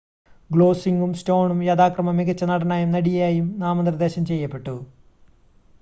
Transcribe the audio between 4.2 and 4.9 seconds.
ചെയ്യപ്പെട്ടു